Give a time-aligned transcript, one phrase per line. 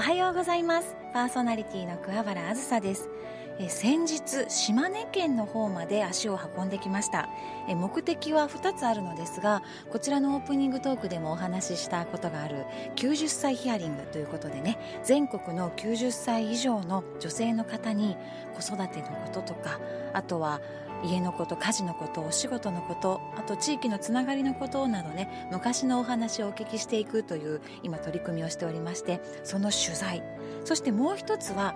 [0.00, 0.96] おはようございます。
[1.12, 3.10] パーソナリティの桑原あずさです。
[3.58, 7.28] え先日島根県の方まで足を運んできました。
[7.68, 9.62] え目的は2つあるのですが
[9.92, 12.64] こちらのオープニングトークでもお話ししたことがある
[12.96, 18.16] 90歳ヒアリングということでね全国の90歳以上の女性の方に
[18.58, 19.80] 子育てのこととか
[20.14, 20.62] あとは
[21.04, 30.22] 家のこと家事のことお仕事のことあと地域のつながりのことなどね昔のお話をお聞きしていくという今取り組みをしておりましてその取材。
[30.64, 31.74] そしてもう一つは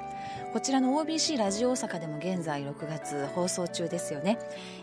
[0.52, 4.38] こちらの OBC ラジオ大阪でも現在6月放送中ですよね。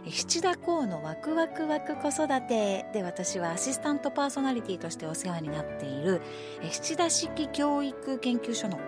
[0.06, 6.22] 七田港のワクワクワク子育てで私はアシスタントパーソナリティとしてお世話になっている
[6.72, 8.80] 七田式教育研究所の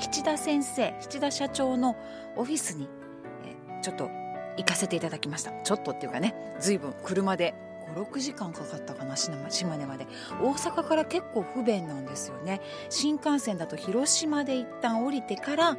[0.00, 1.96] 七田先生七田社長の
[2.36, 2.88] オフィスに
[3.82, 4.21] ちょっと
[4.56, 5.52] 行かせていただきました。
[5.62, 7.54] ちょっとっていうかね随分車で
[7.94, 10.06] 56時間かかったかな島根まで。
[10.40, 12.60] 大阪から結構不便なんですよね。
[12.88, 15.76] 新幹線だと広島で一旦降りてから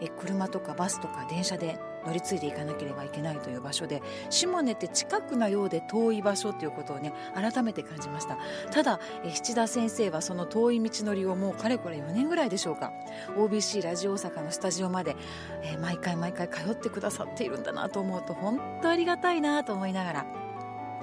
[0.00, 8.38] え車とかバスとか電車で乗り継いでいかなければいけないという場所で島根って近くなようで遠い場所ということをね改めて感じました。
[8.70, 12.92] ただ七田先生はその遠い道のりをもうかれこれ4年ぐらいでしょうか。
[13.36, 15.16] OBC ラジオ大阪のスタジオまで、
[15.62, 20.26] えー、毎回毎回通ってくださっているんだなと思うと本当ありがたいなと思いながら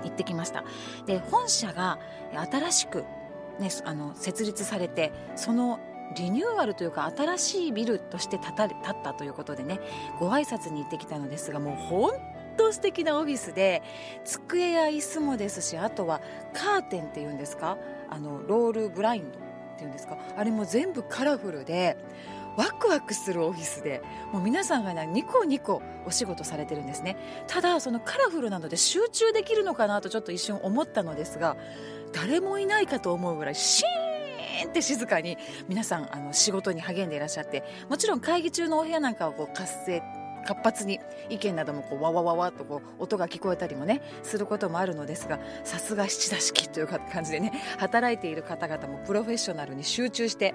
[0.03, 0.63] 行ってきました。
[1.05, 1.99] で本社が
[2.33, 3.05] 新しく、
[3.59, 5.79] ね、あの設立されてその
[6.15, 9.79] リニューアルというか新しいビルとして建た建ったということでね
[10.19, 12.13] ご挨拶に行ってきたのですがもう本
[12.57, 13.81] 当素敵なオフィスで
[14.23, 16.21] 机や椅子もですしあとは
[16.53, 17.77] カーテンっていうんですか？
[18.09, 19.41] あのロールブラインドっ
[19.77, 20.17] ていうんですか？
[20.37, 21.97] あれも全部カラフルで
[22.55, 27.17] ワクワクするオフィスでもう皆さんがねニコニコお仕事されてるんですね。
[27.47, 31.57] ただそのカラフルなので集中できるのかなとちょっと一瞬思ったのですが
[32.13, 34.04] 誰もいないかと思うぐらいシーン
[34.63, 40.01] って静かに皆さんあの仕事に励んでいらっしゃってもちろん会議中のお部屋なんかはこう活性
[40.45, 40.99] 活発に
[41.29, 50.53] 意見などもこうわわわわとこう音が聞こえたりもねすることもあるのですがさすが七田式という感じでね働いている方々もプロフェッショナルに集中して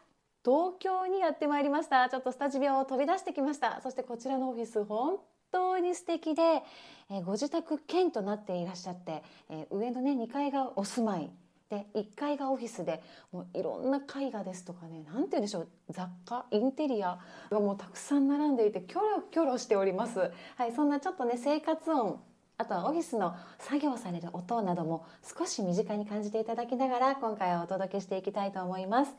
[0.43, 2.07] 東京にやってまいりました。
[2.07, 3.81] ちょっとスタジオを飛び出してきました。
[3.81, 5.19] そしてこちらのオフィス本
[5.51, 6.63] 当に素敵で、
[7.09, 11.29] えー、ご自宅兼となっていらっしゃって、えー、上のね2階がお住まい
[11.69, 13.01] で1階がオフィスで
[13.31, 17.19] もういろんな絵画ですとかね何て言うんでしょう雑貨インテリア
[17.51, 20.31] がもうたくさん並んでいてキョロキョロしております。
[20.57, 22.19] はい、そんなちょっとね生活音
[22.57, 29.13] あとはオフィスの作業される音なども少し身近に感じていただきながら今回はお届けしていきたいと思います。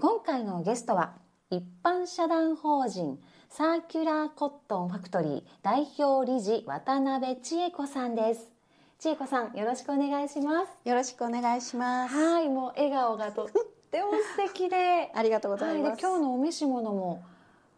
[0.00, 1.14] 今回のゲストは
[1.50, 3.18] 一般社団法人
[3.54, 8.50] サーキュラーコットンファクトリー代表理事渡辺千恵子さんです。
[8.98, 10.88] 千恵子さんよろしくお願いします。
[10.88, 12.14] よろしくお願いします。
[12.14, 13.48] はいもう笑顔がとっ
[13.90, 15.12] ても素敵で。
[15.14, 17.22] ありがとうございます、はい、今日のお召し物も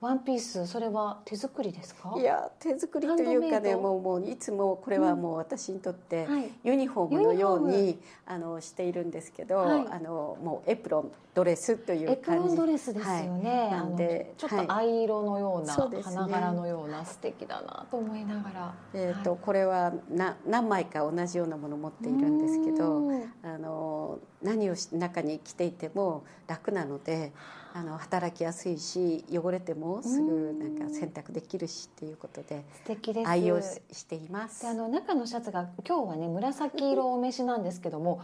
[0.04, 2.14] ワンピースそれは手作りですか？
[2.18, 6.28] いや手作りというかねもうもういつもこれはもう私にとって
[6.62, 12.12] ユニフォームのように、あのしているんですけど、はい、あのもうエプロンドレスという感じ。
[12.12, 23.10] エプロンドレスですよね、はい、なんでちょっと藍色のような、はい、花柄のような素敵だなと思いながら、えーとこれはな何枚か同じようなものを持っているんですけど
[23.42, 27.32] あの何を中に着ていても楽なので
[27.76, 33.28] あの働きやすいし汚れてもすぐなんか洗濯できるしっていうことで素敵です。
[33.28, 34.62] 愛用しています。
[34.62, 38.22] であの中のシャツが今日はね紫色お召しなんですけども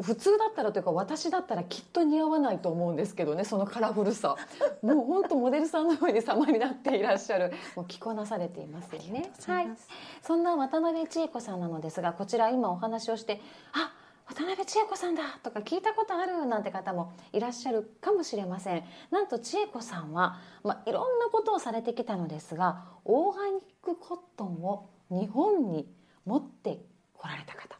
[0.00, 4.36] 普通だったらというか私だったらきっと似合わないと思うんですけどねそのカラフルさ。
[4.80, 7.52] もう本当モデルさんのように様になっていらっしゃる。
[7.74, 9.32] もう着こなされていますよね。
[9.44, 9.68] はい。
[10.22, 13.40] そんな渡辺千恵子さんなのですがこちら今お話をして
[13.72, 13.92] あ
[14.28, 25.88] 渡辺千恵子さんだとか聞いたことあるなんて方もいらっしゃるかもしれませんなんと千恵子さんは、まあ、いろんなことをされてきたのですがオーガニックコットンを日本に
[26.26, 26.78] 持って
[27.14, 27.78] こられた方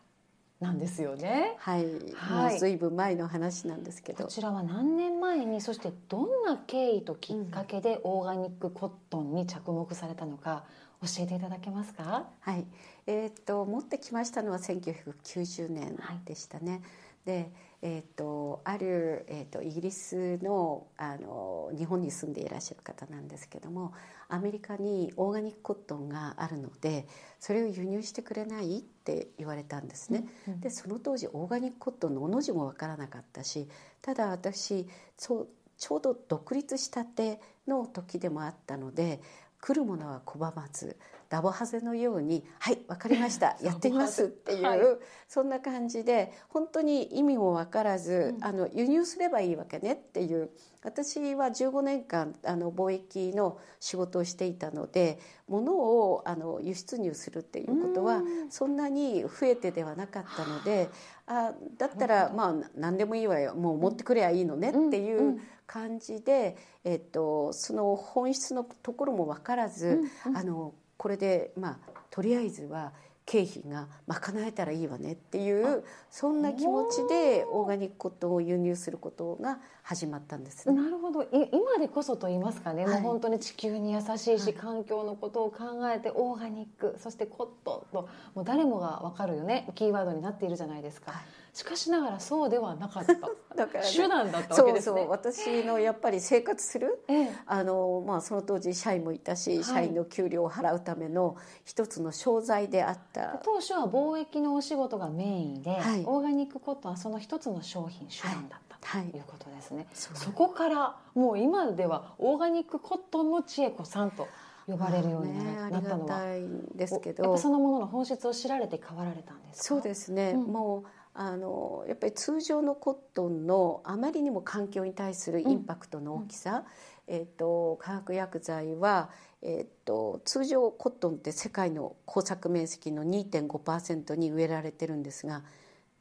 [0.60, 1.54] なんですよね。
[1.58, 1.84] はい、
[2.14, 4.24] はい、もうずいぶん前の話なんですけど。
[4.24, 10.64] こちらは何年前に、そしてどんな経緯ときっかけでオーガニックコットンに着目されたのか。
[11.00, 12.28] 教えていただけますか？
[12.40, 12.66] はい、
[13.06, 16.72] えー、っと持ってきましたのは1990年でしたね。
[16.72, 16.80] はい、
[17.24, 17.52] で、
[17.82, 23.92] えー、っとあるえー、っとイギリスのあの日本に住んでいらっしゃる方なんですけども、
[24.28, 27.06] アメリカにオーガニックコットンがあるので、
[27.38, 30.24] それを輸入してくれないって言われたんですね。
[30.48, 33.68] うんうん、で、その当時オーガニックコットンのおの字もわからなかったし、
[34.02, 39.20] ただ私そうちょうど独立したての時でもあったので
[39.60, 40.96] 来るものは拒まず
[41.28, 44.80] ダボハゼのように「はい分かりました やってみます」っていう、はい、
[45.26, 50.50] そんな感じで本当に意味も分からず、うん、あの輸入すればいいわけねっていう
[50.82, 55.18] 私は15年間あの貿易の仕事をしていたので
[55.48, 60.88] 物をあの輸出入するっていうことはそんなに増えてではなかったので
[61.28, 63.54] あだったらまあ何でもいいわよ。
[63.54, 70.00] もう持ってくればいいのねっていう感じで、えっと、その本質のところも分からず、
[70.34, 71.78] あのこれでまあ
[72.10, 72.92] とりあえずは
[73.28, 81.24] 経費が賄えたらいいわねっていうそんな気持ちでオーガニックコットンを輸入することが始まったんです、ね、なるほど。
[81.52, 85.58] 今でこそと言いますかね、はい、もう本当に地球に優しいし、はい、環境のことを考
[85.94, 91.12] えてオーガニックそしてコットンともう誰もが分かるよねキーワードになっているじゃないですか。
[91.12, 91.22] はい
[91.58, 93.14] しかしながらそうではなかった。
[93.56, 94.94] だから、ね、手段だったわけですね。
[94.94, 95.10] そうそう。
[95.10, 101.34] 私のやっぱり生活する、ええ、あのまあ、その当時社員もいたし、はい、社員の給料を払うための
[101.64, 103.40] 一つの商材であった。
[103.42, 114.28] 当初は貿易のお仕事がメインで、はい、オーガニックコットンはその一つの商品手段だった、はい、ということですね、そこからもう今ではオーガニックコットンの千恵子さんと
[114.68, 115.36] 呼ばれるように
[115.70, 116.42] なったのは、ね、
[116.74, 117.24] ですけど。
[117.24, 126.64] やっぱそのものの本質を知られて変わられたんですそうですね、うん、もうあのやっぱり通常のコットンのあまりにも環境に対するインパクトの大きさ、
[127.08, 129.10] うん、えーと、化学薬剤は、
[129.42, 135.42] えーと、通常コットンって世界の耕作面積の2.5%に植えられてるんですが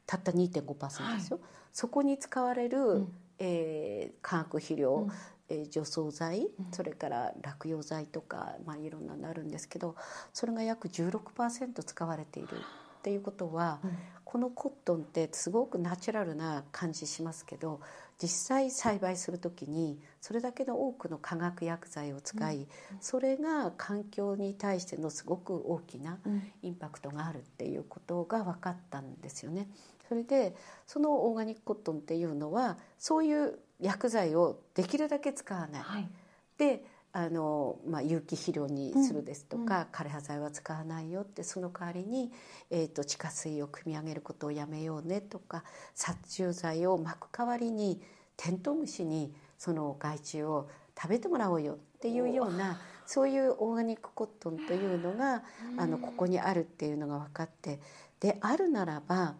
[0.06, 5.12] たった2.5%ですよ、はい、そこに使われる、うん、えー、化学肥料、うん。
[5.50, 9.96] え除草剤、それから落葉剤とか、まあ、いろんなのあるんですけど
[10.34, 13.98] それが約16%使われているっていうことは、うん、
[14.30, 17.80] このコットンってすごくナチュラルな感じしますけど
[18.22, 22.68] 実際栽培する時にそれだけの多くの化学薬剤を使い、うん、
[23.00, 26.20] それが環境に対してのすごく大きな
[26.62, 29.70] インパクトがあるっていうことが分かったんですよね。
[30.10, 35.82] それでそのオーガニックコットンっていうのはそういう薬剤をできるだけ使わない。
[35.84, 36.10] はい、
[36.58, 36.84] で
[37.18, 42.32] あの、まあ、有機肥料にするですとか、うん、枯葉剤は使わないよってその代わりに、
[42.70, 45.64] えーと、地下水を汲み上げることをやめようねとか
[45.96, 48.00] 殺虫剤をまく代わりに
[48.38, 55.42] テントウムシにその害虫を食べてもらおうよっていうようなそういうオーガニックコットンというのが、
[55.78, 57.80] あのここにあるっていうのが分かって
[58.20, 59.34] であるならば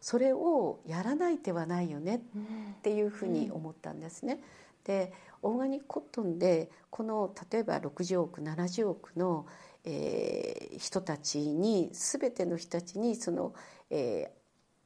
[0.00, 2.20] それをやらない手はないよねっ
[2.82, 4.40] ていうふうに思ったんですね。
[4.84, 5.12] で
[5.42, 9.46] オーガニックコットンでこの例えば60億70億の、
[9.84, 13.54] えー、人たちに全ての人たちにその、
[13.90, 14.30] え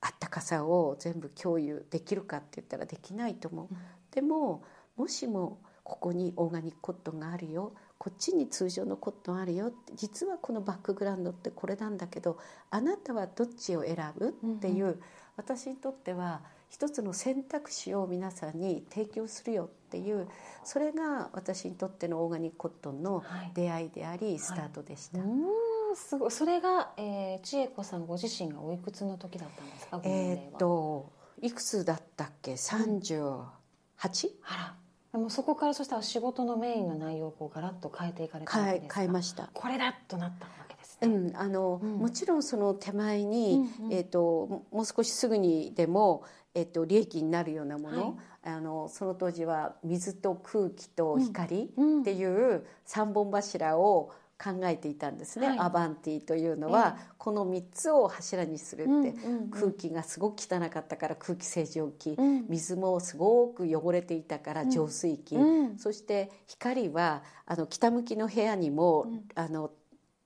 [0.01, 3.67] ー、あったかさを全部共有できるかって言ったらできないと思う。
[3.71, 3.79] うん、
[4.11, 4.65] でも
[4.97, 12.39] もしもここにオーガニックコットンがあるよこっちに通常のコットンあるよ実はこのバックグラウンドってこれなんだけど
[12.71, 14.29] あなたはどっちを選ぶ？
[14.29, 15.01] っていう、うんうん、
[15.37, 20.29] 私にとっては一つの選択肢を皆さんに提供するよっていう
[20.65, 25.19] それが私にとってのオーガニックコットンの出会いであり、はい、スタートでした。
[25.19, 25.29] はい
[25.97, 26.31] すごい。
[26.31, 30.01] それが、えー、千恵子さんご自身がおいくつの時だったんですか？
[30.05, 32.59] えっといくつだったっけ？
[32.59, 33.23] 三十
[33.97, 34.39] 八？
[34.45, 34.75] あら。
[35.13, 39.01] でもそこからそしたら仕事のメインの内容をこうガラッと変えていかれたわけですか？
[39.01, 39.49] 変えました。
[39.55, 41.09] これだとなったわけですね。
[41.09, 41.97] うん、あの、うん。
[41.97, 43.93] もちろんその手前に、うんうん。
[43.95, 46.25] えっ、とももう少しすぐにでも
[46.59, 48.15] えっ、と利益になるようなもの、はい。
[48.45, 52.01] あのその当時は水と空気と光うん。
[52.01, 54.11] っていう三本柱を
[54.43, 55.59] 考えていたんですね、はい。
[55.59, 59.51] アバンティというのは、この3つを柱にするって、うんうんうん。
[59.51, 62.47] 空気がすごく汚かったから空気清浄機、うん。
[62.49, 65.79] 水もすごく汚れていたから浄水器、うん。
[65.79, 69.25] そして光はあの北向きの部屋にも、うん。
[69.35, 69.71] あの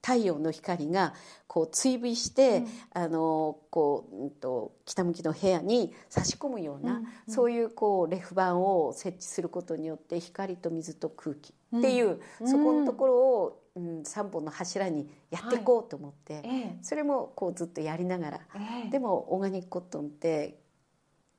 [0.04, 1.14] 太陽の光が
[1.46, 2.68] こう追尾して、うん。
[2.94, 7.06] あのこう、うんと、北向きの部屋に差し込むような、うんうん。
[7.28, 12.48] そういうこうレフ板を設置することによって光と水と空気っていう、うん。
[12.48, 16.78] そこのところを、うん、3本の柱にやっていこうと思って、ええ。
[16.82, 18.90] それもこうずっとやりながら、ええ。
[18.90, 20.58] でもオーガニックコットンって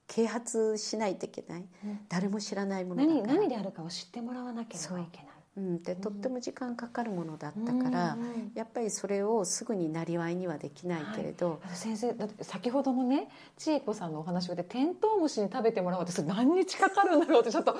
[0.08, 1.65] 啓発しないといけない。
[1.84, 2.00] うん。
[2.08, 3.34] 誰も知らないものだ何から。
[3.34, 5.33] 何であるかを知ってもらわなければいけない。
[5.55, 17.75] うん、でとっても時間かかるものだったから、うんうんやっぱりそれをすぐになりわいにはできないけれど、あの先生だって先ほどのね千恵子さんのお話でテントウムシに食べてもらおうってそれ何日かかるんだろうってちょっと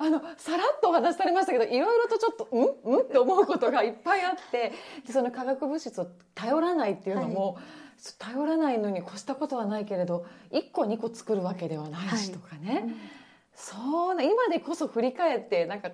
[0.00, 2.96] あのさらっとお話しされましたけどいろいろとちょっとうん？
[2.96, 3.00] うん？
[3.02, 4.72] って思うことがいっぱいあって
[5.06, 7.58] でその化学物質を頼らないっていうのも、
[8.18, 12.88] 頼らないのに越したことはないけれど1個2個作るわけではないしとかね、
[13.54, 15.90] そうな今でこそ振り返ってなんか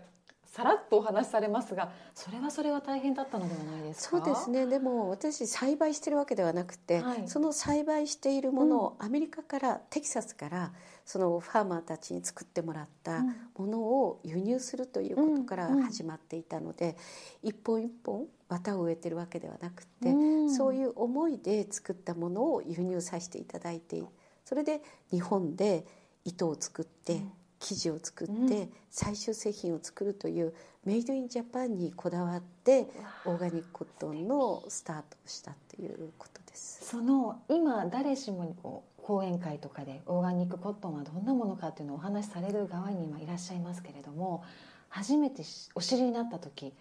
[0.53, 4.19] さらっとお話しされますがそれはそれは大変だったのではないですか？
[4.19, 4.67] そうですね。
[4.67, 7.23] でも私栽培してるわけではなくて、はい。
[7.27, 10.73] その栽培しているものをアメリカから、テキサスから
[11.07, 13.35] そのファーマーたちに作ってもらったうん。
[13.57, 16.99] ものを輸入するということからうんうん始まっていたので、
[17.43, 20.55] 一本一本綿を植えてるわけではなくて、うん。
[20.55, 24.03] そういう思いで作ったものを輸入させていただいて
[24.45, 25.87] それで日本で
[26.27, 27.33] 糸を作って、うん
[27.63, 28.73] 生地を作って、うん。
[28.91, 30.53] 最終製品を作るという
[30.85, 32.89] メイドインジャパンにこだわって
[33.25, 36.85] オーガニックコットンのスタートをしたっていうことです。
[36.85, 44.45] その今誰しもにこう講演会とかでオーガニックコットンはどんなものかっていうのをお話しされる側に今いらっしゃいますけれども
[44.89, 46.73] 初めてしお知りになった時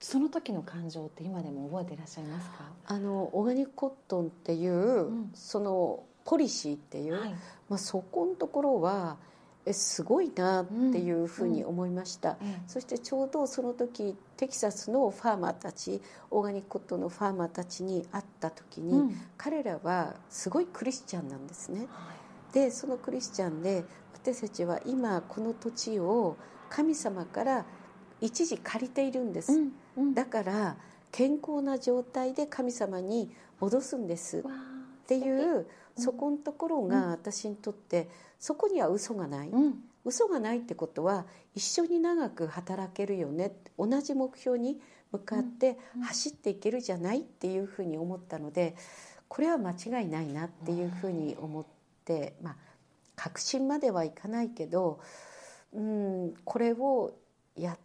[0.00, 5.30] その時の感情って今でも覚えていらっしゃいますか、あのオーガニックコットンっていう、ん。
[5.32, 7.30] そのポリシーっていう、はい。
[7.68, 9.16] まあ、そこのところは
[9.64, 12.36] えすごいなっていうふうに思いました。
[12.42, 16.00] えそしてちょうどその時テキサスのファーマーたち
[16.30, 19.16] オーガニックコットンのファーマーたちに会った時に、うん。
[19.36, 21.86] 彼らはすごいクリスチャンなんですね。
[21.90, 22.12] は
[22.52, 26.36] でそのクリスチャンで私たちは今この土地を
[26.68, 27.64] 神様から
[28.20, 30.14] 一時借りているんです、いうんうん。
[30.14, 30.76] だから
[31.10, 34.38] 健康な状態で神様に戻すんです。
[34.38, 35.66] っていううん。
[35.94, 38.08] そこのところが私にとって
[38.42, 39.84] そこには嘘がない、うん。
[40.04, 43.54] 嘘がないってことは一緒に長く働けるよね。
[43.78, 44.80] 同じ目標に
[45.12, 46.02] 向かってうん。
[46.02, 48.74] 走っていけるじゃないっていうふうに思ったので
[49.28, 51.66] これは間違いないなっていうふうに思っ
[52.04, 52.56] てまあ
[53.14, 54.98] 確信まではいかないけど
[55.72, 57.12] うんこれを
[57.56, 57.78] やっ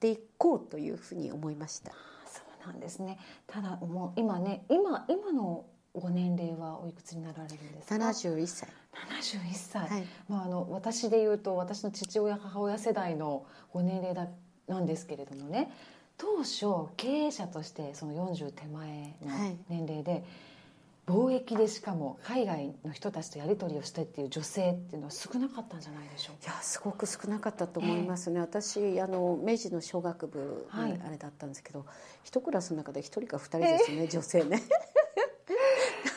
[0.00, 1.92] ていこうというふうに思いました。
[2.26, 3.18] そうなんですね。
[3.46, 8.68] ただもう今ね今今のご年齢はおいくつになられるんですか？71歳、
[9.10, 10.04] 71歳、はい。
[10.28, 14.26] まあ、あの私で言うと私の父親母親世代のご年齢だ
[14.66, 15.70] なんですけれどもね。
[16.16, 20.24] 当初経営者としてその40手前のはい年齢で、
[21.06, 26.50] 貿易でしかも海外の人たちとやり取りをしてっていう女性っていうのは少なかったんじゃないでしょうか？
[26.52, 30.92] いやすごく少なかったと思いますね、私あの明治の小学部はい。
[30.92, 31.84] にあれだったんですけど、
[32.24, 34.62] 一クラスの中で一人か二人ですね、女性ね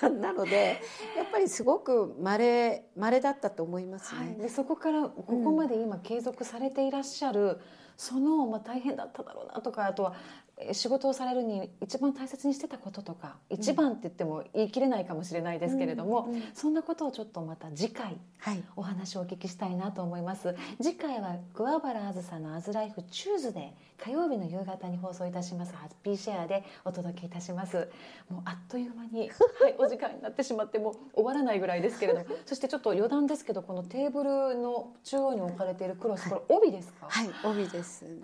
[0.02, 0.82] なので
[1.16, 7.60] やぱりすごく稀稀だったと思いますはい、ね、でそこからここまで今継続されていらっしゃる、
[7.96, 10.14] その、まあ、大変だっただろうなとかあとは
[10.58, 16.36] えー仕事をされるに一番大切にしてたこととか一番って言っても言い切れないかもしれないですけれども、うん。
[16.36, 18.64] うんそんなことをちょっとまた次回はい。
[18.76, 20.56] お話をお聞きしたいなと思います。
[20.82, 27.90] 次回は桑原あずさの「アズライフチューズで火曜日の夕方に放送いたしますハッピーシェアでお届けいたします。
[28.30, 38.22] もうあっという間に、はい、お時間になってしまってもう終わらないぐらいですけれども そしてちょっと余談ですけどこのテーブルの中央に置かれているクロスこれ帯ですか、はい帯ですね。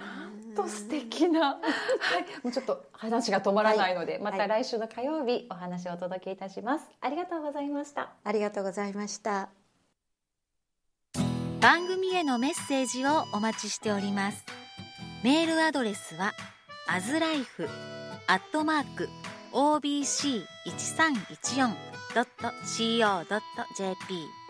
[0.55, 1.63] と素敵な、はい、
[2.43, 4.22] もうちょっと話が止まらないので、はい。
[4.22, 6.89] また来週の火曜日お話をお届けいたします。
[7.01, 8.13] ありがとうございました。
[8.24, 9.50] ありがとうございました。
[11.62, 14.43] 番組へのメッセージをお待ちしております。
[15.24, 16.33] メールアドレスは
[16.88, 17.67] アズライフ
[18.27, 19.10] アットマーク
[22.13, 24.43] obc1314.co.jp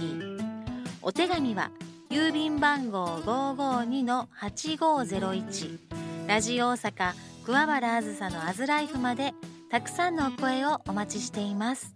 [1.01, 1.71] お手紙は
[2.09, 5.79] 郵便番号552-8501
[6.27, 7.13] ラジオ大阪
[7.45, 9.33] 桑原あずさのアズライフまで
[9.69, 11.93] たくさんのお声をお待ちしています